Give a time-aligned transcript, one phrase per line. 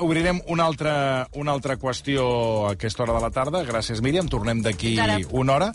[0.00, 2.24] obrirem una altra, una altra qüestió
[2.68, 3.62] a aquesta hora de la tarda.
[3.64, 4.28] Gràcies, Míriam.
[4.28, 4.96] Tornem d'aquí
[5.30, 5.70] una hora.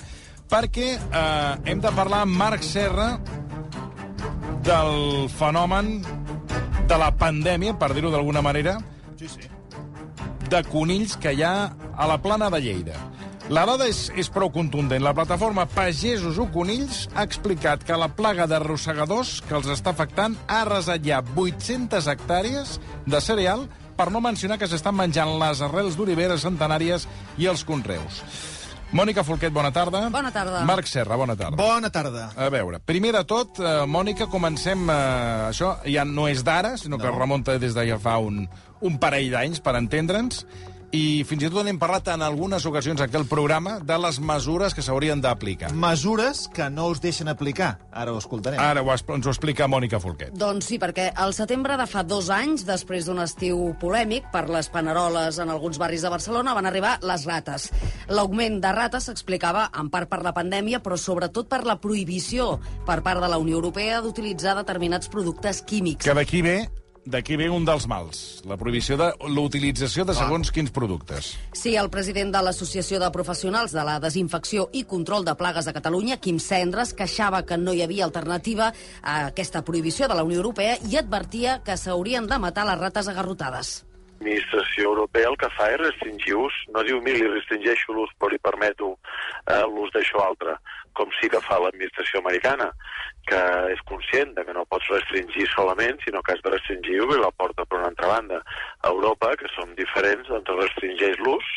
[0.50, 3.18] Perquè eh, hem de parlar amb Marc Serra
[4.63, 5.97] del fenomen
[6.88, 8.78] de la pandèmia, per dir-ho d'alguna manera,
[9.18, 9.47] Sí, sí.
[10.50, 13.00] de conills que hi ha a la plana de Lleida.
[13.52, 15.04] La dada és, és prou contundent.
[15.04, 20.38] La plataforma Pagesos o Conills ha explicat que la plaga d'arrossegadors que els està afectant
[20.48, 23.66] ha arrasat ja 800 hectàrees de cereal,
[24.04, 27.05] per no mencionar que s'estan menjant les arrels d'oliveres centenàries
[27.39, 28.17] i els conreus.
[28.93, 30.03] Mònica Folquet, bona tarda.
[30.13, 30.59] Bona tarda.
[30.67, 31.55] Marc Serra, bona tarda.
[31.57, 32.26] Bona tarda.
[32.38, 34.84] A veure, primer de tot, eh, Mònica, comencem...
[34.91, 37.16] Eh, això ja no és d'ara, sinó que No.
[37.17, 38.43] remunta des de ja fa un,
[38.81, 40.43] un parell d'anys, per entendre'ns,
[40.93, 44.75] i fins i tot n'hem parlat en algunes ocasions aquí al programa de les mesures
[44.77, 45.71] que s'haurien d'aplicar.
[45.73, 47.79] Mesures que no us deixen aplicar.
[47.91, 48.59] Ara ho escoltarem.
[48.61, 50.35] Ara ho, es- ens ho explica Mònica Folquet.
[50.37, 54.70] Doncs sí, perquè al setembre de fa dos anys, després d'un estiu polèmic per les
[54.70, 57.71] paneroles en alguns barris de Barcelona, van arribar les rates.
[58.07, 63.01] L'augment de rates s'explicava en part per la pandèmia, però sobretot per la prohibició per
[63.01, 66.06] part de la Unió Europea d'utilitzar determinats productes químics.
[66.06, 66.70] Que d'aquí ve
[67.06, 71.34] d'aquí ve un dels mals, la prohibició de l'utilització de segons quins productes.
[71.52, 75.76] Sí, el president de l'Associació de Professionals de la Desinfecció i Control de Plagues de
[75.76, 80.40] Catalunya, Quim Cendres, queixava que no hi havia alternativa a aquesta prohibició de la Unió
[80.40, 83.81] Europea i advertia que s'haurien de matar les rates agarrotades.
[84.24, 86.56] L'administració europea el que fa és restringir ús.
[86.72, 88.94] No diu, miri, li restringeixo l'ús, però li permeto
[89.52, 90.54] eh, l'ús d'això altre,
[90.96, 92.70] com sí que fa l'administració americana,
[93.28, 93.42] que
[93.74, 97.34] és conscient de que no pots restringir solament, sinó que has de restringir i la
[97.36, 98.40] porta per una altra banda.
[98.80, 101.52] A Europa, que som diferents, doncs restringeix l'ús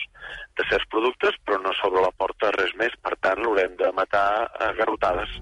[0.59, 2.99] de certs productes, però no s'obre la porta res més.
[2.99, 4.27] Per tant, l'haurem de matar
[4.59, 5.39] a garrotades.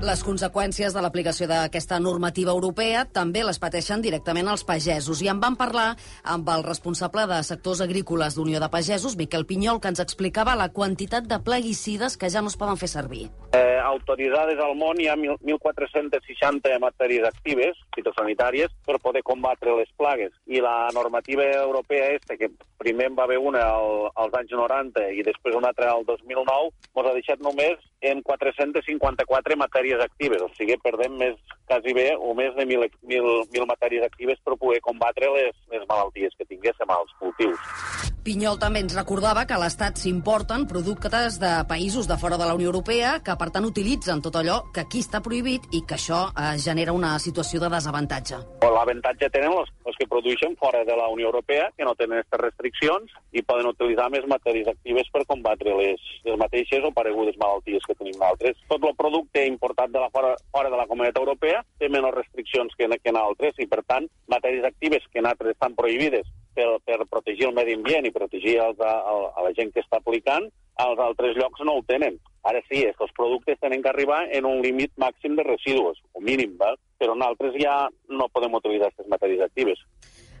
[0.00, 5.20] Les conseqüències de l'aplicació d'aquesta normativa europea també les pateixen directament els pagesos.
[5.20, 5.90] I en van parlar
[6.24, 10.70] amb el responsable de sectors agrícoles d'Unió de Pagesos, Miquel Pinyol, que ens explicava la
[10.72, 13.26] quantitat de plaguicides que ja no es poden fer servir.
[13.52, 19.92] Eh, autoridades al món hi ha mil- 1.460 matèries actives, fitosanitàries, per poder combatre les
[19.98, 20.32] plagues.
[20.46, 25.10] I la normativa europea este, que primer en va haver una al, als anys 90
[25.12, 30.44] i després una altra al 2009, ens ha deixat només en 454 matèries actives.
[30.44, 34.58] O sigui, perdem més, quasi bé, o més de 1.000, 1.000, 1.000 matèries actives per
[34.60, 38.09] poder combatre les, les malalties que tinguéssim als cultius.
[38.20, 42.52] Pinyol també ens recordava que a l'Estat s'importen productes de països de fora de la
[42.58, 46.18] Unió Europea que, per tant, utilitzen tot allò que aquí està prohibit i que això
[46.28, 48.42] eh, genera una situació de desavantatge.
[48.60, 52.42] L'avantatge tenen els, els que produeixen fora de la Unió Europea, que no tenen aquestes
[52.42, 57.88] restriccions i poden utilitzar més matèries actives per combatre les, les mateixes o paregudes malalties
[57.88, 58.60] que tenim nosaltres.
[58.68, 62.76] Tot el producte importat de la fora, fora de la Comunitat Europea té menys restriccions
[62.76, 67.48] que, que nosaltres i, per tant, matèries actives que nosaltres estan prohibides per, per protegir
[67.48, 70.48] el medi ambient i protegir els, a, a, la gent que està aplicant,
[70.80, 72.18] als altres llocs no ho tenen.
[72.48, 76.00] Ara sí, és que els productes tenen que arribar en un límit màxim de residus,
[76.16, 76.78] o mínim, val?
[77.00, 77.74] però nosaltres ja
[78.12, 79.80] no podem utilitzar aquestes matèries actives.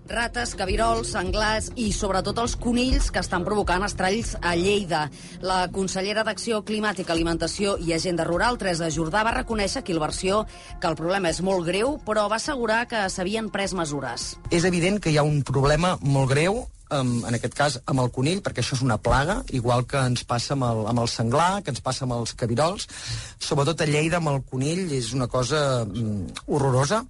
[0.08, 5.04] Rates, cabirols, senglars i sobretot els conills que estan provocant estralls a Lleida.
[5.44, 10.42] La consellera d'Acció Climàtica, Alimentació i Agenda Rural, Teresa Jordà, va reconèixer aquí la versió
[10.80, 14.34] que el problema és molt greu, però va assegurar que s'havien pres mesures.
[14.50, 18.10] És evident que hi ha un problema molt greu amb, en aquest cas amb el
[18.14, 21.50] conill, perquè això és una plaga, igual que ens passa amb el, amb el senglar,
[21.64, 22.88] que ens passa amb els cabirols.
[23.38, 27.04] Sobretot a Lleida amb el conill és una cosa mm, horrorosa.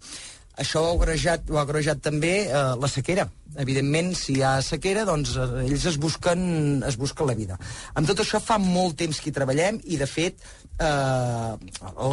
[0.60, 3.26] Això ho ha agrejat, ho ha agrejat també eh, la sequera.
[3.65, 6.43] Evidentment, si hi ha sequera, doncs eh, ells es busquen,
[6.87, 7.56] es busquen la vida.
[7.97, 10.44] Amb tot això fa molt temps que hi treballem i, de fet,
[10.76, 11.53] eh,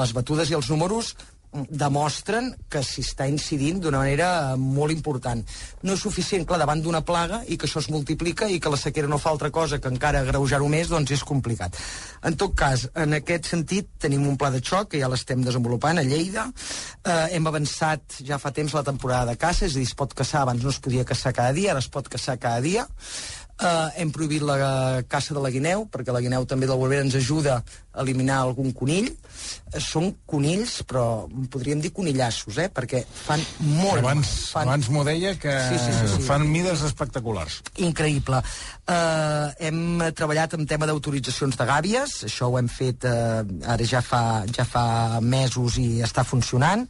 [0.02, 1.14] les batudes i els números
[1.70, 5.44] demostren que s'hi està incidint d'una manera molt important.
[5.84, 8.80] No és suficient, clar, davant d'una plaga i que això es multiplica i que la
[8.80, 11.78] sequera no fa altra cosa que encara agreujar-ho més, doncs és complicat.
[12.28, 15.98] En tot cas, en aquest sentit, tenim un pla de xoc que ja l'estem desenvolupant
[15.98, 16.48] a Lleida.
[17.04, 20.14] Eh, hem avançat ja fa temps la temporada de caça, és a dir, es pot
[20.14, 22.88] caçar, abans no es podia caçar cada dia, ara es pot caçar cada dia.
[23.58, 27.16] Uh, hem prohibit la caça de la guineu, perquè la guineu també del Volvera ens
[27.18, 29.08] ajuda a eliminar algun conill.
[29.10, 32.68] Uh, són conills, però podríem dir conillassos, eh?
[32.70, 34.04] perquè fan molt...
[34.04, 34.70] Abans, fan...
[34.70, 36.22] abans m'ho deia que Sí, sí, sí, sí.
[36.28, 37.60] fan mides espectaculars.
[37.82, 38.44] Increïble.
[38.86, 44.06] Uh, hem treballat en tema d'autoritzacions de gàbies, això ho hem fet uh, ara ja
[44.06, 44.22] fa,
[44.54, 44.86] ja fa
[45.26, 46.86] mesos i està funcionant.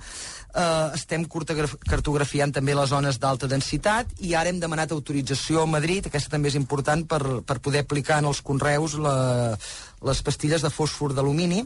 [0.48, 5.70] Uh, estem cartograf- cartografiant també les zones d'alta densitat i ara hem demanat autorització a
[5.70, 9.18] Madrid, aquesta també és important per, per poder aplicar en els conreus la,
[10.08, 11.66] les pastilles de fòsfor d'alumini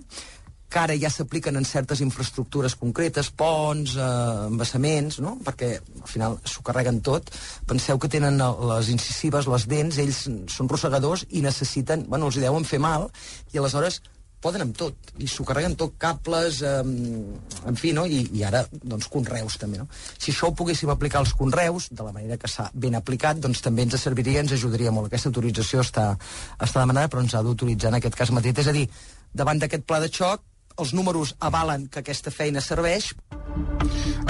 [0.71, 5.35] que ara ja s'apliquen en certes infraestructures concretes, ponts, eh, embassaments, no?
[5.43, 7.27] perquè al final s'ho carreguen tot.
[7.67, 10.23] Penseu que tenen les incisives, les dents, ells
[10.55, 13.09] són rossegadors i necessiten, bueno, els hi deuen fer mal,
[13.51, 13.99] i aleshores
[14.41, 18.05] poden amb tot, i s'ho carreguen tot, cables, eh, en fi, no?
[18.05, 19.87] I, i ara, doncs, conreus també, no?
[20.17, 23.61] Si això ho poguéssim aplicar als conreus, de la manera que s'ha ben aplicat, doncs
[23.61, 25.11] també ens serviria, ens ajudaria molt.
[25.11, 26.11] Aquesta autorització està,
[26.59, 28.63] està demanada, però ens ha d'autoritzar en aquest cas mateix.
[28.63, 28.87] És a dir,
[29.33, 30.43] davant d'aquest pla de xoc,
[30.79, 33.11] els números avalen que aquesta feina serveix.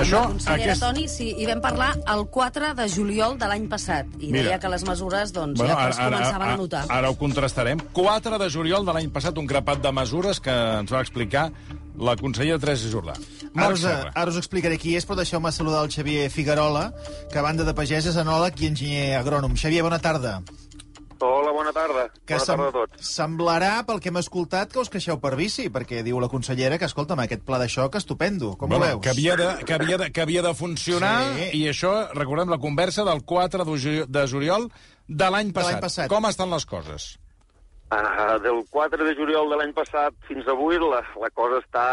[0.01, 0.83] Això, la consellera aquest...
[0.83, 4.61] Toni, sí, hi vam parlar el 4 de juliol de l'any passat, i Mira, deia
[4.61, 6.85] que les mesures doncs, bueno, ja es començaven ara, a notar.
[6.95, 7.83] Ara ho contrastarem.
[7.93, 11.49] 4 de juliol de l'any passat, un grapat de mesures que ens va explicar
[12.01, 13.17] la consellera Teresa Jordà.
[13.51, 16.87] Ara us, ara us explicaré qui és, però deixeu-me saludar el Xavier Figuerola,
[17.31, 19.57] que a banda de pagès és enòleg i enginyer agrònom.
[19.59, 20.39] Xavier, bona tarda.
[21.21, 22.07] Hola, bona tarda.
[22.25, 23.05] Que bona tarda a tots.
[23.05, 26.89] Semblarà, pel que hem escoltat, que us queixeu per bici, perquè diu la consellera que,
[26.89, 28.55] escolta'm, aquest pla de xoc estupendo.
[28.57, 29.03] Com bueno, ho veus?
[29.05, 31.49] Que havia de, que havia de, que havia de funcionar, sí.
[31.61, 33.67] i això, recordem la conversa del 4
[34.09, 34.71] de juliol
[35.07, 35.81] de l'any passat.
[35.83, 36.09] passat.
[36.11, 37.11] Com estan les coses?
[37.91, 41.87] Uh, del 4 de juliol de l'any passat fins avui la, la cosa està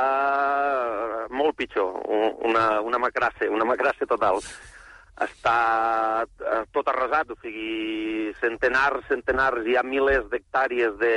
[1.35, 1.97] molt pitjor,
[2.47, 4.39] una, una macrasse, una macrasse total
[5.25, 11.15] està eh, tot arrasat, o sigui, centenars, centenars, hi ha milers d'hectàrees de,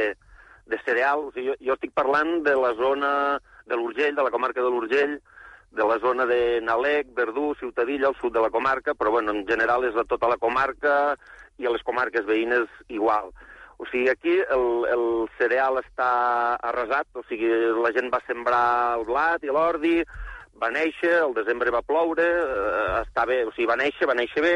[0.65, 1.27] de cereal.
[1.27, 3.11] O sigui, jo, jo estic parlant de la zona
[3.69, 5.19] de l'Urgell, de la comarca de l'Urgell,
[5.71, 9.45] de la zona de Nalec, Verdú, Ciutadilla, al sud de la comarca, però bueno, en
[9.47, 11.15] general és a tota la comarca
[11.61, 13.31] i a les comarques veïnes igual.
[13.81, 15.05] O sigui, aquí el, el
[15.39, 16.11] cereal està
[16.69, 17.49] arrasat, o sigui,
[17.81, 18.65] la gent va sembrar
[18.99, 19.95] el blat i l'ordi,
[20.61, 24.43] va néixer, el desembre va ploure, eh, està bé, o sigui, va néixer, va néixer
[24.43, 24.55] bé,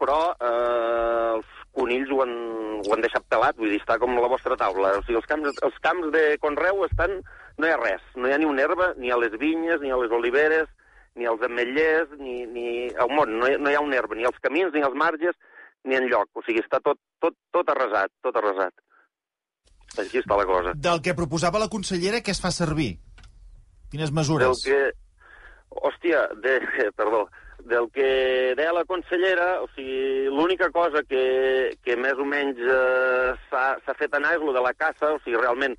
[0.00, 2.34] però eh, els conills ho han,
[2.82, 4.96] ho han deixat pelat, vull dir, està com la vostra taula.
[4.98, 7.20] O sigui, els camps, els camps de Conreu estan...
[7.60, 9.90] No hi ha res, no hi ha ni una herba, ni a les vinyes, ni
[9.92, 10.70] a les oliveres,
[11.20, 14.24] ni als ametllers, ni, ni al món, no hi, no hi ha una herba, ni
[14.24, 15.36] als camins, ni als marges,
[15.84, 16.30] ni en lloc.
[16.32, 18.72] O sigui, està tot, tot, tot arrasat, tot arrasat.
[20.00, 20.72] Així està la cosa.
[20.88, 22.94] Del que proposava la consellera, què es fa servir?
[23.92, 24.48] Quines mesures?
[24.48, 25.01] Del que,
[25.80, 26.58] Hòstia, de,
[26.98, 27.26] perdó,
[27.64, 33.32] del que deia la consellera, o sigui, l'única cosa que, que més o menys eh,
[33.50, 35.76] s'ha fet anar és lo de la caça, o sigui, realment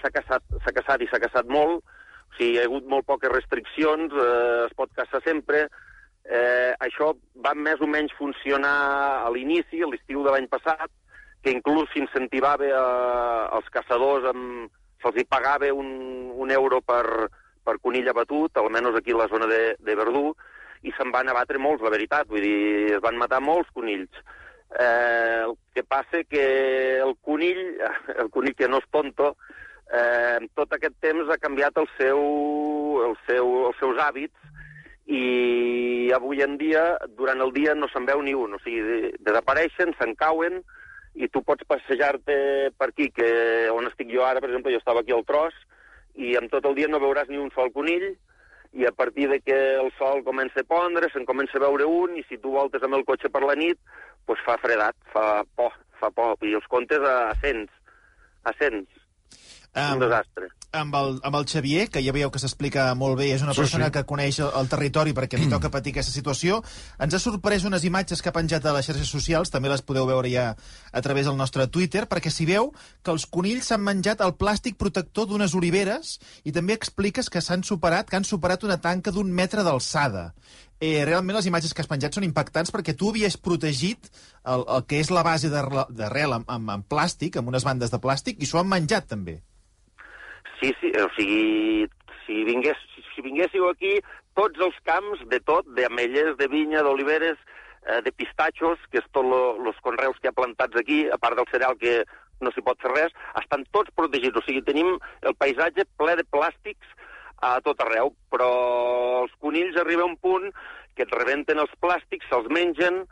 [0.00, 4.12] s'ha caçat, caçat i s'ha caçat molt, o sigui, hi ha hagut molt poques restriccions,
[4.12, 5.66] eh, es pot caçar sempre,
[6.24, 7.12] eh, això
[7.44, 8.76] va més o menys funcionar
[9.26, 10.90] a l'inici, a l'estiu de l'any passat,
[11.44, 14.32] que inclús s'incentivava eh, als caçadors,
[15.04, 15.90] se'ls pagava un,
[16.34, 17.28] un euro per,
[17.66, 20.30] per conill abatut, almenys aquí a la zona de, de Verdú,
[20.86, 24.22] i se'n van abatre molts, la veritat, vull dir, es van matar molts conills.
[24.76, 26.46] Eh, el que passa que
[27.02, 27.62] el conill,
[28.22, 29.34] el conill que no és tonto,
[29.92, 32.22] eh, tot aquest temps ha canviat el seu,
[33.06, 34.52] el seu, els seus hàbits
[35.06, 38.56] i avui en dia, durant el dia, no se'n veu ni un.
[38.56, 40.58] O sigui, desapareixen, se'n cauen,
[41.16, 42.36] i tu pots passejar-te
[42.76, 43.28] per aquí, que
[43.72, 45.54] on estic jo ara, per exemple, jo estava aquí al tros,
[46.16, 48.14] i en tot el dia no veuràs ni un sol conill,
[48.76, 52.16] i a partir de que el sol comença a pondre, se'n comença a veure un,
[52.18, 53.78] i si tu voltes amb el cotxe per la nit,
[54.28, 57.72] doncs fa fredat, fa por, fa por, i els comptes a cents,
[58.44, 58.88] a cents.
[59.76, 60.48] Um, un desastre.
[60.76, 63.60] Amb el, amb el Xavier, que ja veieu que s'explica molt bé, és una sí,
[63.60, 63.92] persona sí.
[63.94, 66.62] que coneix el, el territori perquè li toca patir aquesta situació.
[67.00, 70.08] Ens ha sorprès unes imatges que ha penjat a les xarxes socials, també les podeu
[70.08, 72.70] veure ja a través del nostre Twitter, perquè s'hi veu
[73.04, 77.64] que els conills s'han menjat el plàstic protector d'unes oliveres i també expliques que s'han
[77.64, 80.30] superat, que han superat una tanca d'un metre d'alçada.
[80.80, 84.10] Eh, realment les imatges que has penjat són impactants perquè tu havies protegit
[84.44, 88.00] el, el que és la base d'arrel amb, amb, amb plàstic, amb unes bandes de
[88.00, 89.38] plàstic, i s'ho han menjat també.
[90.60, 91.86] Sí, sí, o sigui,
[92.24, 92.78] si, vingués,
[93.14, 93.96] si vinguéssiu aquí,
[94.38, 97.36] tots els camps de tot, d'ametlles, de vinya, d'oliveres,
[97.86, 101.48] eh, de pistatxos, que és tot els conreus que ha plantats aquí, a part del
[101.52, 101.98] cereal que
[102.40, 104.36] no s'hi pot fer res, estan tots protegits.
[104.36, 106.96] O sigui, tenim el paisatge ple de plàstics
[107.44, 108.50] a tot arreu, però
[109.22, 110.50] els conills arriba a un punt
[110.96, 113.04] que et rebenten els plàstics, se'ls mengen,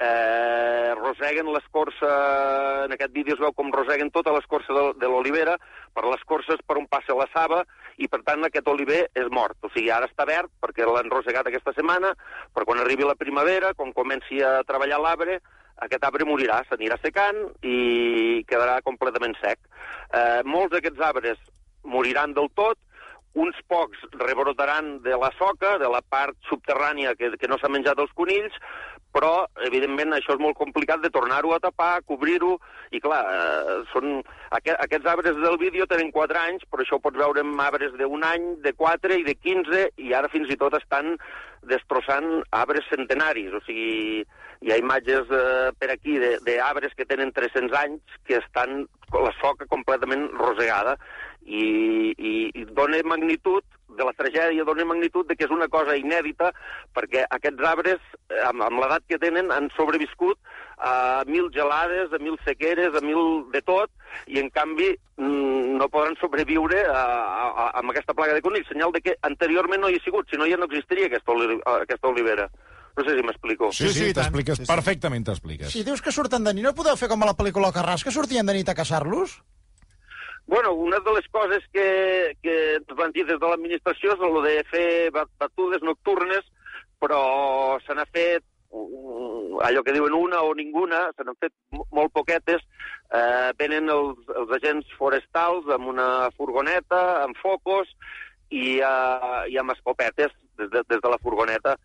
[0.00, 0.79] eh,
[1.20, 5.58] roseguen l'escorça, en aquest vídeo es veu com roseguen tota l'escorça de, de l'olivera,
[5.94, 7.64] per les corses per on passa la saba,
[7.98, 9.58] i per tant aquest oliver és mort.
[9.62, 12.14] O sigui, ara està verd perquè l'han rosegat aquesta setmana,
[12.54, 15.40] però quan arribi la primavera, quan comenci a treballar l'arbre,
[15.84, 19.60] aquest arbre morirà, s'anirà secant i quedarà completament sec.
[20.12, 21.40] Eh, molts d'aquests arbres
[21.84, 22.80] moriran del tot,
[23.34, 28.00] uns pocs rebrotaran de la soca, de la part subterrània que, que no s'ha menjat
[28.02, 28.56] els conills,
[29.14, 32.56] però, evidentment, això és molt complicat de tornar-ho a tapar, cobrir-ho,
[32.90, 34.20] i clar, eh, són...
[34.50, 37.94] Aqu aquests arbres del vídeo tenen 4 anys, però això ho pots veure en arbres
[37.98, 41.14] d'un any, de 4 i de 15, i ara fins i tot estan
[41.70, 44.24] destrossant arbres centenaris, o sigui,
[44.60, 49.66] hi ha imatges eh, per aquí d'arbres que tenen 300 anys que estan la soca
[49.70, 50.96] completament rosegada
[51.46, 53.64] i, i, i dona magnitud
[53.96, 56.52] de la tragèdia dona magnitud de que és una cosa inèdita
[56.96, 60.38] perquè aquests arbres, eh, amb, amb l'edat que tenen, han sobreviscut
[60.78, 63.90] a mil gelades, a mil sequeres, a mil de tot,
[64.26, 68.68] i en canvi mm, no poden sobreviure a, a, a, amb aquesta plaga de conills,
[68.70, 71.60] senyal de que anteriorment no hi ha sigut, si no ja no existiria aquesta, oli
[71.76, 72.50] aquesta olivera.
[72.96, 73.70] No sé si m'explico.
[73.72, 74.68] Sí, sí, sí t'expliques, sí, sí.
[74.68, 75.70] perfectament t'expliques.
[75.72, 78.12] Si dius que surten de nit, no podeu fer com a la pel·lícula Carràs, que
[78.14, 79.38] sortien de nit a caçar-los?
[80.50, 84.38] Bueno, una de les coses que, que ens van dir des de l'administració és el
[84.42, 86.48] de fer batudes nocturnes,
[86.98, 87.20] però
[87.84, 88.42] se n'ha fet
[88.74, 91.54] mm, allò que diuen una o ninguna, se n'han fet
[91.94, 92.64] molt poquetes,
[93.14, 97.86] eh, venen els, els agents forestals amb una furgoneta, amb focos
[98.50, 101.76] i, eh, i amb escopetes des de, des de la furgoneta,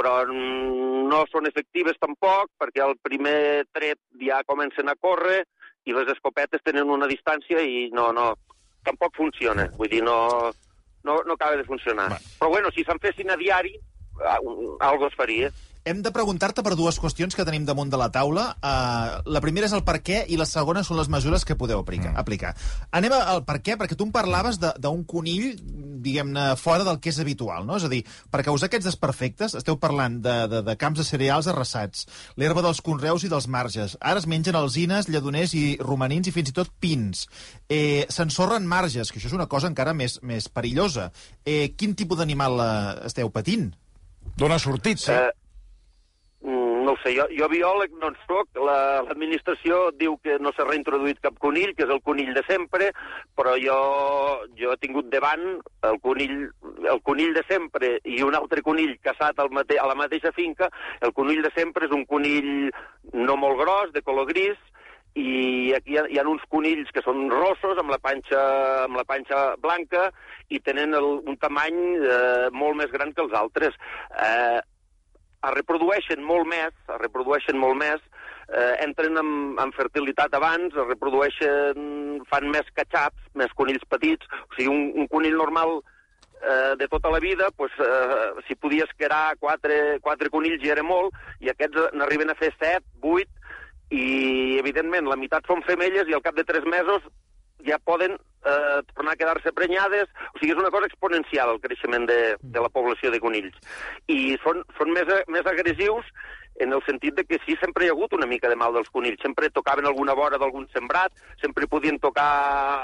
[0.00, 5.42] però no són efectives tampoc, perquè al primer tret ja comencen a córrer,
[5.84, 8.30] i les escopetes tenen una distància i no, no,
[8.86, 9.66] tampoc funciona.
[9.78, 10.52] Vull dir, no,
[11.04, 12.10] no, no acaba de funcionar.
[12.12, 12.20] Va.
[12.40, 13.74] Però bueno, si se'n fessin a diari,
[14.80, 15.50] algo es faria.
[15.84, 18.44] Hem de preguntar-te per dues qüestions que tenim damunt de la taula.
[18.64, 21.82] Uh, la primera és el per què i la segona són les mesures que podeu
[21.82, 22.14] aplicar.
[22.14, 22.20] Mm.
[22.22, 22.52] aplicar.
[22.96, 25.58] Anem al per què, perquè tu em parlaves d'un conill,
[26.06, 27.76] diguem-ne, fora del que és habitual, no?
[27.76, 28.00] És a dir,
[28.32, 32.08] per causar aquests desperfectes, esteu parlant de, de, de camps de cereals arrasats,
[32.40, 33.98] l'herba dels conreus i dels marges.
[34.00, 37.26] Ara es mengen alzines, lledoners i romanins i fins i tot pins.
[37.68, 41.10] Eh, S'ensorren marges, que això és una cosa encara més, més perillosa.
[41.44, 42.74] Eh, quin tipus d'animal eh,
[43.12, 43.74] esteu patint?
[44.40, 45.12] Dóna sortit, sí.
[45.12, 45.43] Eh,
[46.44, 50.66] no ho sé, jo, jo biòleg no en soc, l'administració la, diu que no s'ha
[50.68, 52.90] reintroduït cap conill, que és el conill de sempre,
[53.38, 53.78] però jo,
[54.58, 55.46] jo he tingut davant
[55.88, 56.36] el conill,
[56.84, 60.68] el conill de sempre i un altre conill caçat al mate, a la mateixa finca.
[61.00, 62.68] El conill de sempre és un conill
[63.14, 64.60] no molt gros, de color gris,
[65.14, 68.40] i aquí hi ha, hi ha uns conills que són rossos, amb la panxa,
[68.84, 70.08] amb la panxa blanca,
[70.50, 73.78] i tenen el, un tamany eh, molt més gran que els altres.
[74.10, 74.60] Eh,
[75.48, 78.04] es reprodueixen molt més, es reprodueixen molt més,
[78.48, 84.56] eh, entren amb, amb fertilitat abans, es reprodueixen, fan més catxaps, més conills petits, o
[84.56, 89.36] sigui, un, un conill normal eh, de tota la vida, pues, eh, si podies quedar
[89.40, 93.30] quatre, quatre conills ja era molt, i aquests n'arriben a fer set, vuit,
[93.92, 97.04] i evidentment la meitat són femelles i al cap de tres mesos
[97.64, 100.08] ja poden eh, tornar a quedar-se prenyades.
[100.34, 103.56] O sigui, és una cosa exponencial el creixement de, de la població de conills.
[104.08, 106.08] I són, són més, més agressius
[106.62, 108.90] en el sentit de que sí, sempre hi ha hagut una mica de mal dels
[108.94, 109.22] conills.
[109.22, 112.30] Sempre tocaven alguna vora d'algun sembrat, sempre podien tocar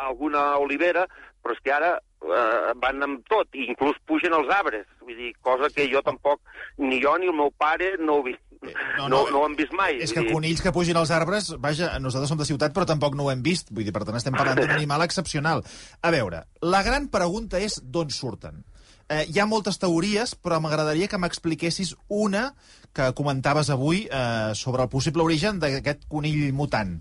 [0.09, 1.07] alguna olivera,
[1.41, 4.89] però és que ara eh, van amb tot, i inclús pugen els arbres.
[5.05, 6.43] Vull dir, cosa que jo tampoc,
[6.79, 8.37] ni jo ni el meu pare no ho, vi,
[8.67, 9.99] eh, no, no, no ho hem vist mai.
[10.05, 13.29] És que conills que pugin als arbres, vaja, nosaltres som de ciutat, però tampoc no
[13.29, 13.73] ho hem vist.
[13.73, 15.65] Vull dir, per tant, estem parlant d'un animal excepcional.
[16.03, 18.65] A veure, la gran pregunta és d'on surten.
[19.11, 22.53] Eh, hi ha moltes teories, però m'agradaria que m'expliquessis una
[22.95, 27.01] que comentaves avui eh, sobre el possible origen d'aquest conill mutant.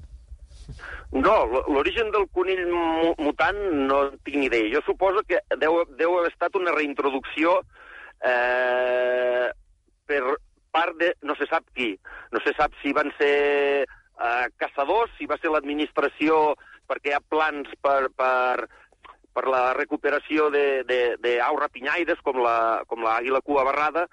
[1.12, 1.36] No,
[1.74, 2.66] l'origen del conill
[3.18, 3.58] mutant
[3.90, 4.70] no tinc ni idea.
[4.76, 7.56] Jo suposo que deu, deu haver estat una reintroducció
[8.26, 9.50] eh,
[10.10, 10.22] per
[10.72, 11.14] part de...
[11.24, 11.94] no se sap qui.
[12.34, 16.56] No se sap si van ser eh, caçadors, si va ser l'administració
[16.90, 18.68] perquè hi ha plans per, per,
[19.34, 24.08] per la recuperació d'aus rapinyaires com l'àguila la, com cua barrada,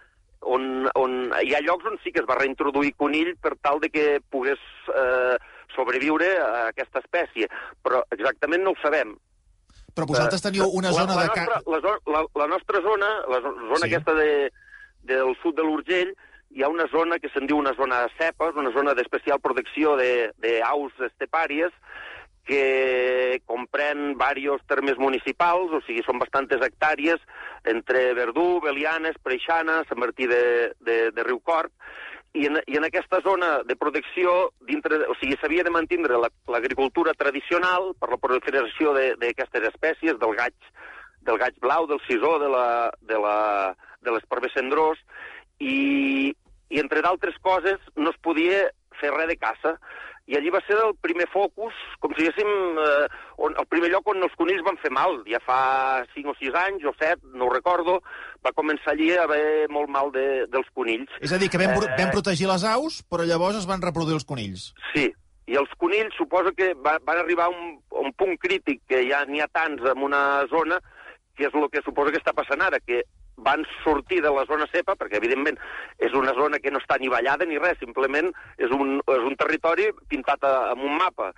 [0.46, 3.90] on, on hi ha llocs on sí que es va reintroduir conill per tal de
[3.90, 4.60] que pogués
[4.92, 5.36] eh,
[5.74, 7.48] sobreviure a aquesta espècie,
[7.82, 9.16] però exactament no ho sabem.
[9.96, 11.40] Però vosaltres teníeu una zona la, la de...
[11.40, 13.88] Nostra, la, la, la nostra zona, la zona sí.
[13.88, 14.30] aquesta de,
[15.08, 16.12] del sud de l'Urgell,
[16.56, 19.92] hi ha una zona que se'n diu una zona de cepes, una zona d'especial protecció
[20.00, 21.74] d'aus estepàries,
[22.46, 27.20] que comprèn diversos termes municipals, o sigui, són bastantes hectàrees,
[27.68, 31.74] entre Verdú, Belianes, Preixana, Sant Martí de, de, de Riucorp,
[32.36, 37.12] i en, i en aquesta zona de protecció, dintre, o sigui, s'havia de mantenir l'agricultura
[37.12, 40.56] la, tradicional per la proliferació d'aquestes espècies, del gaig,
[41.26, 42.66] del gaig blau, del sisó, de, la,
[43.02, 43.38] de, la,
[44.00, 45.00] de cendrós,
[45.58, 46.36] i,
[46.70, 48.66] i entre d'altres coses no es podia
[49.00, 49.76] fer res de caça.
[50.26, 52.48] i allí va ser el primer focus, com si diguéssim,
[52.82, 53.06] eh,
[53.38, 55.20] on, el primer lloc on els conills van fer mal.
[55.30, 58.00] Ja fa 5 o 6 anys o 7, no ho recordo,
[58.42, 61.12] va començar allí a haver molt mal de, dels conills.
[61.22, 64.18] És a dir, que vam, Eh, vam protegir les aus, però llavors es van reproduir
[64.18, 64.72] els conills.
[64.90, 65.06] Sí,
[65.46, 69.04] i els conills suposo que va, van arribar a un, a un punt crític, que
[69.06, 70.80] ja n'hi ha tants en una zona,
[71.38, 73.04] que és el que suposo que està passant ara, que
[73.36, 75.58] van sortir de la zona cepa, perquè evidentment
[76.02, 79.36] és una zona que no està ni ballada ni res, simplement és un, és un
[79.36, 81.32] territori pintat a, amb un mapa.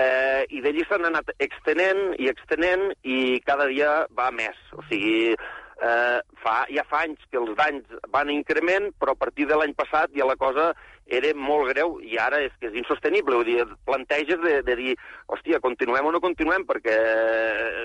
[0.00, 4.56] Eh, I d'allí s'han anat extenent i extenent i cada dia va més.
[4.74, 9.20] O sigui, eh, fa, ja fa anys que els danys van en increment, però a
[9.20, 10.72] partir de l'any passat ja la cosa
[11.06, 13.36] era molt greu i ara és que és insostenible.
[13.36, 14.94] Vull dir, planteges de, de dir,
[15.28, 16.94] hòstia, continuem o no continuem, perquè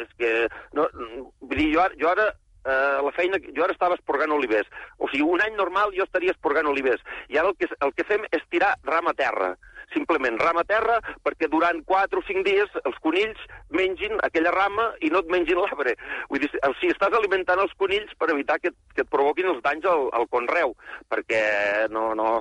[0.04, 0.36] és que...
[0.78, 2.32] No, vull dir, jo, jo ara
[2.66, 3.40] eh, la feina...
[3.56, 4.70] Jo ara estava esporgant olivers.
[4.98, 7.04] O sigui, un any normal jo estaria esporgant olivers.
[7.30, 9.56] I ara el que, el que fem és tirar ram a terra.
[9.94, 13.40] Simplement ram a terra perquè durant 4 o 5 dies els conills
[13.74, 15.96] mengin aquella rama i no et mengin l'arbre.
[16.30, 19.64] Vull dir, o sigui, estàs alimentant els conills per evitar que, que et provoquin els
[19.66, 20.76] danys al, al conreu,
[21.10, 21.42] perquè
[21.90, 22.36] no, no,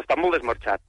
[0.00, 0.80] està molt desmarxat.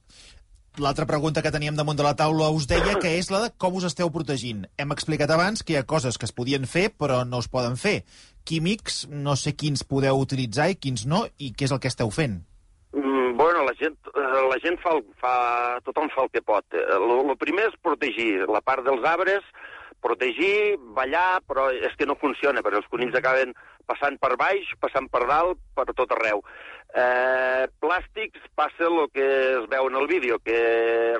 [0.76, 3.78] L'altra pregunta que teníem damunt de la taula us deia que és la de com
[3.78, 4.66] us esteu protegint.
[4.76, 7.78] Hem explicat abans que hi ha coses que es podien fer però no es poden
[7.80, 8.02] fer.
[8.46, 12.12] Químics, no sé quins podeu utilitzar i quins no, i què és el que esteu
[12.14, 12.40] fent.
[12.96, 15.36] Mm, bueno, la gent, eh, la gent fa, fa...
[15.86, 16.76] Tothom fa el que pot.
[16.76, 19.44] El primer és protegir la part dels arbres,
[20.02, 23.54] protegir, ballar, però és que no funciona, perquè els conills acaben
[23.86, 26.42] passant per baix, passant per dalt, per tot arreu.
[26.96, 29.26] Eh, plàstics passa el que
[29.56, 30.58] es veu en el vídeo, que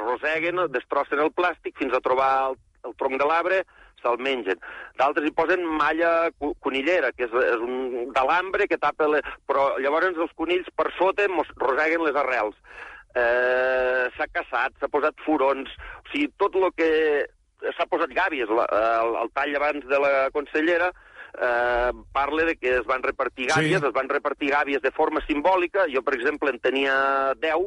[0.03, 3.63] roseguen, destrossen el plàstic fins a trobar el, el tronc de l'arbre,
[4.03, 4.59] se'l mengen.
[4.99, 9.09] D'altres hi posen malla co- conillera, que és, és un d'alambre que tapa...
[9.09, 9.23] Le...
[9.49, 12.57] Però llavors els conills per sota mos roseguen les arrels.
[13.17, 15.71] Eh, s'ha caçat, s'ha posat furons,
[16.05, 16.91] o sigui, tot el que...
[17.73, 18.67] S'ha posat gàbies, la,
[19.01, 20.91] el, el tall abans de la consellera,
[21.33, 23.87] eh, parla de que es van repartir gàbies, Sí.
[23.89, 25.87] es van repartir gàbies de forma simbòlica.
[25.89, 27.65] Jo, per exemple, en tenia 10,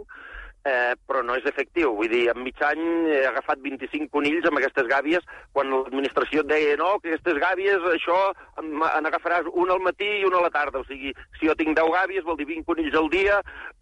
[0.65, 1.93] eh, però no és efectiu.
[1.95, 5.25] Vull dir, en mig any he agafat 25 conills amb aquestes gàbies,
[5.55, 8.19] quan l'administració deia no, que aquestes gàbies, això,
[8.61, 10.83] en agafaràs un al matí i un a la tarda.
[10.83, 13.39] O sigui, si jo tinc 10 gàbies, vol dir 20 conills al dia,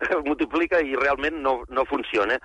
[0.30, 2.40] multiplica i realment no, no funciona.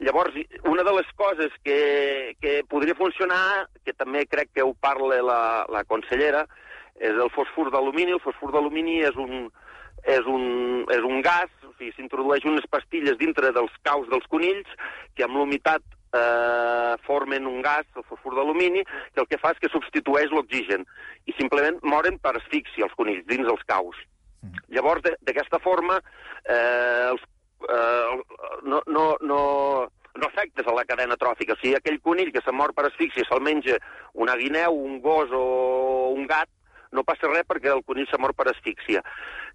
[0.00, 0.36] Llavors,
[0.70, 5.42] una de les coses que, que podria funcionar, que també crec que ho parla la,
[5.70, 6.46] la consellera,
[6.94, 8.14] és el fosfur d'alumini.
[8.14, 9.48] El fosfur d'alumini és un,
[10.06, 14.68] és un, és un gas, sigui, s'introdueix unes pastilles dintre dels caus dels conills
[15.14, 15.82] que amb l'humitat
[16.14, 18.84] eh, formen un gas, el fosfur d'alumini,
[19.14, 20.84] que el que fa és que substitueix l'oxigen
[21.26, 23.96] i simplement moren per asfíxia els conills dins els caus.
[24.68, 26.00] Llavors, de- d'aquesta forma,
[26.44, 27.22] eh, els,
[27.68, 28.22] eh,
[28.62, 31.56] no, no, no, no afectes a la cadena tròfica.
[31.60, 33.78] Sigui, aquell conill que se mor per asfíxia se'l menja
[34.12, 36.48] una guineu, un gos o un gat,
[36.94, 39.02] no passa res perquè el conill s'ha mort per asfíxia.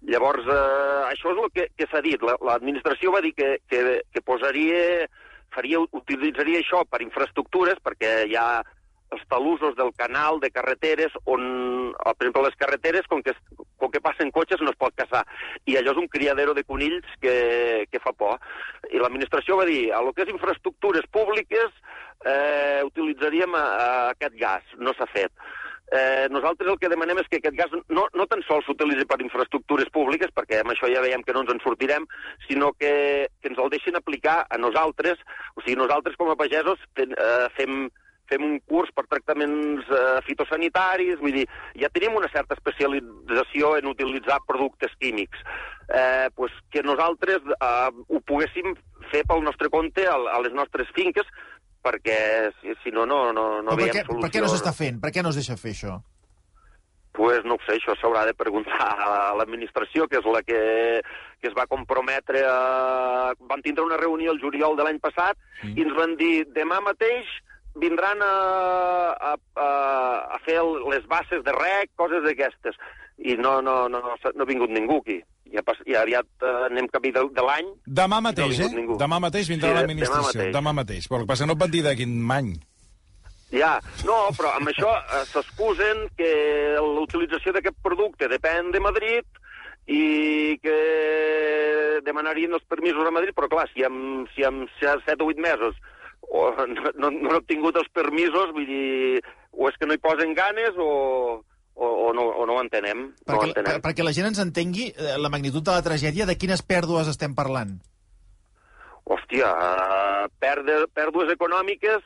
[0.06, 2.20] Llavors, eh, això és el que, que s'ha dit.
[2.22, 5.08] La- L'administració va dir que, que, que posaria,
[5.54, 8.62] faria, utilitzaria això per infraestructures, perquè hi ha
[9.10, 11.40] els talussos del canal, de carreteres, on,
[11.90, 13.32] eh, per exemple, les carreteres, com que,
[13.80, 15.24] com que passen cotxes, no es pot caçar.
[15.66, 18.36] I allò és un criadero de conills que, que fa por.
[18.94, 21.74] I l'administració va dir, a lo que és infraestructures públiques,
[22.22, 24.70] eh, utilitzaríem a, a aquest gas.
[24.78, 25.32] No s'ha fet.
[25.90, 29.18] Eh, nosaltres el que demanem és que aquest gas no, no tan sols s'utilitzi per
[29.24, 32.06] infraestructures públiques, perquè amb això ja veiem que no ens en sortirem,
[32.46, 32.92] sinó que,
[33.42, 35.18] que ens el deixin aplicar a nosaltres.
[35.56, 37.88] O sigui, nosaltres com a pagesos ten, eh, fem,
[38.30, 41.46] fem un curs per tractaments eh, fitosanitaris, vull dir,
[41.82, 45.42] ja tenim una certa especialització en utilitzar productes químics.
[45.90, 48.76] Eh, pues que nosaltres eh, ho poguéssim
[49.10, 51.26] fer pel nostre compte a, a les nostres finques,
[51.84, 52.20] perquè
[52.60, 54.22] si, si no, no, no, no Però per, veiem què, solució.
[54.24, 55.02] per què no s'està fent?
[55.02, 55.98] Per què no es deixa fer això?
[57.16, 60.60] Pues no ho sé, això s'haurà de preguntar a l'administració, que és la que,
[61.42, 63.32] que es va comprometre a...
[63.50, 65.74] Van tindre una reunió el juliol de l'any passat mm.
[65.74, 67.28] i ens van dir demà mateix
[67.80, 68.32] vindran a,
[69.14, 69.68] a, a,
[70.36, 70.58] a fer
[70.90, 72.78] les bases de rec, coses d'aquestes.
[73.20, 75.18] I no, no, no, no ha vingut ningú aquí.
[75.50, 77.68] Ja, pas, ja aviat eh, anem camí de, de l'any.
[77.86, 78.76] Demà No mateix, vingut eh?
[78.80, 78.96] ningú.
[79.00, 80.30] Demà mateix vindrà Sí, l'administració.
[80.30, 80.54] demà mateix.
[80.56, 81.08] Demà mateix.
[81.10, 82.52] Però el que passa no et van dir de quin any.
[83.50, 83.72] Ja,
[84.06, 86.30] no, però amb això eh, s'excusen que
[86.78, 89.26] l'utilització d'aquest producte depèn de Madrid
[89.90, 90.78] i que
[92.06, 95.74] demanarien els permisos a Madrid, però clar, si en, si en 7 o 8 mesos
[96.30, 99.18] o no, no, no han obtingut els permisos, vull dir,
[99.50, 101.42] o és que no hi posen ganes o,
[101.74, 103.06] o, o, no, o no ho entenem.
[103.10, 103.84] no ho Perquè, per, entenem.
[103.84, 107.34] perquè la gent ens entengui eh, la magnitud de la tragèdia, de quines pèrdues estem
[107.34, 107.78] parlant.
[109.10, 112.04] hòstia, uh, perde, pèrdues econòmiques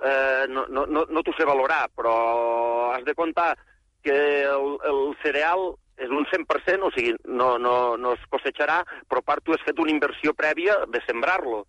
[0.00, 3.56] eh, no, no, no, no t'ho sé valorar, però has de comptar
[4.02, 8.78] que el, el cereal és un 100%, o sigui, no, no, no es cosecharà,
[9.10, 11.64] però part tu has fet una inversió prèvia de sembrar-lo.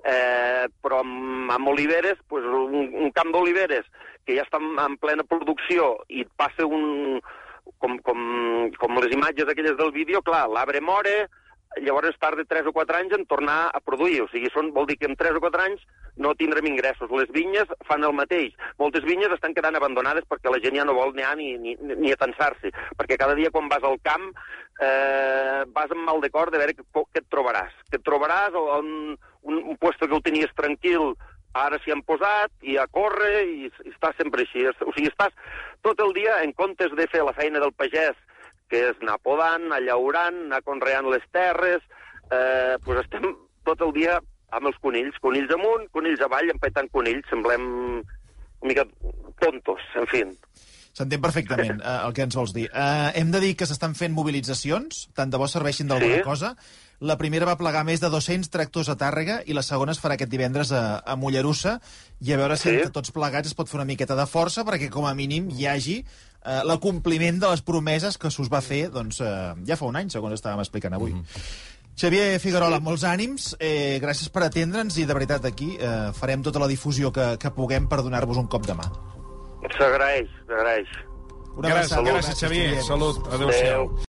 [0.00, 3.88] Eh, però amb, amb oliveres, pues, un, un camp d'oliveres
[4.26, 7.20] que ja està en, en plena producció i et passa un,
[7.78, 8.24] com, com,
[8.78, 11.14] com les imatges aquelles del vídeo, clar, l'arbre more,
[11.78, 14.24] llavors tarda 3 o 4 anys en tornar a produir.
[14.24, 15.84] O sigui, són, vol dir que en 3 o 4 anys
[16.20, 17.12] no tindrem ingressos.
[17.14, 18.56] Les vinyes fan el mateix.
[18.82, 22.12] Moltes vinyes estan quedant abandonades perquè la gent ja no vol anar ni, ni, ni
[22.12, 22.74] atansar-se.
[22.98, 24.28] Perquè cada dia quan vas al camp
[24.82, 27.72] eh, vas amb mal de cor de veure què, què et trobaràs.
[27.90, 31.14] Que et trobaràs un, un, un puesto que ho tenies tranquil
[31.58, 34.66] ara s'hi han posat i a córrer i, i estàs sempre així.
[34.70, 35.34] O sigui, estàs
[35.86, 38.18] tot el dia en comptes de fer la feina del pagès,
[38.70, 41.82] que és anar podant, anar llaurant, anar conreant les terres,
[42.30, 43.32] eh, doncs estem
[43.66, 44.20] tot el dia
[44.56, 47.66] amb els conills, conills amunt, conills avall, empetant conills, semblem
[48.00, 48.86] una mica
[49.42, 50.24] tontos, en fi.
[50.92, 52.68] S'entén perfectament eh, el que ens vols dir.
[52.74, 56.22] Eh, hem de dir que s'estan fent mobilitzacions, tant de bo serveixin d'alguna Sí.
[56.26, 56.54] cosa.
[57.00, 60.18] La primera va plegar més de 200 tractors a Tàrrega i la segona es farà
[60.18, 61.78] aquest divendres a, a Mollerussa
[62.20, 62.74] i a veure si Sí.
[62.76, 65.64] entre tots plegats es pot fer una miqueta de força perquè com a mínim hi
[65.66, 65.94] hagi
[66.44, 70.10] eh, l'acompliment de les promeses que s'us va fer doncs, eh, ja fa un any,
[70.12, 71.14] segons estàvem explicant avui.
[71.96, 76.60] Xavier Figuerola, molts ànims, eh, gràcies per atendre'ns i de veritat aquí eh, farem tota
[76.60, 78.86] la difusió que, que puguem per donar-vos un cop de mà.
[79.68, 80.88] S'agraeix, s'agraeix.
[81.56, 82.82] Una Gràcies, gràcies, Xavier.
[82.86, 83.16] Salut.
[83.34, 83.84] Adéu-siau.
[83.90, 84.06] Adéu.